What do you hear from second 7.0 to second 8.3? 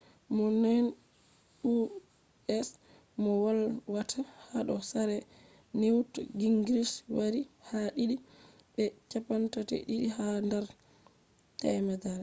wari ha did